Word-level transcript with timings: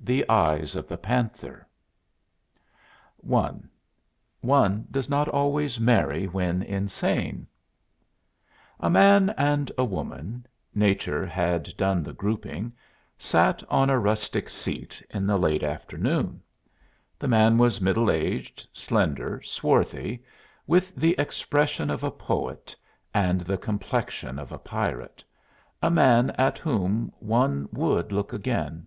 THE 0.00 0.26
EYES 0.26 0.74
OF 0.74 0.88
THE 0.88 0.96
PANTHER 0.96 1.68
I 3.22 3.50
ONE 4.46 4.86
DOES 4.90 5.10
NOT 5.10 5.28
ALWAYS 5.28 5.78
MARRY 5.80 6.24
WHEN 6.28 6.62
INSANE 6.62 7.46
A 8.80 8.88
man 8.88 9.34
and 9.36 9.70
a 9.76 9.84
woman 9.84 10.46
nature 10.74 11.26
had 11.26 11.76
done 11.76 12.02
the 12.02 12.14
grouping 12.14 12.72
sat 13.18 13.62
on 13.68 13.90
a 13.90 13.98
rustic 13.98 14.48
seat, 14.48 15.02
in 15.10 15.26
the 15.26 15.36
late 15.36 15.62
afternoon. 15.62 16.40
The 17.18 17.28
man 17.28 17.58
was 17.58 17.78
middle 17.82 18.10
aged, 18.10 18.66
slender, 18.72 19.42
swarthy, 19.42 20.24
with 20.66 20.96
the 20.96 21.14
expression 21.18 21.90
of 21.90 22.02
a 22.02 22.10
poet 22.10 22.74
and 23.12 23.42
the 23.42 23.58
complexion 23.58 24.38
of 24.38 24.52
a 24.52 24.58
pirate 24.58 25.22
a 25.82 25.90
man 25.90 26.30
at 26.38 26.56
whom 26.56 27.12
one 27.18 27.68
would 27.74 28.10
look 28.10 28.32
again. 28.32 28.86